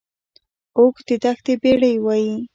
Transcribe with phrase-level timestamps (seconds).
[0.77, 2.35] اوښ ته د دښتې بیړۍ وایي